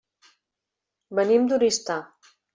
Venim 1.21 1.47
d'Oristà. 1.53 2.01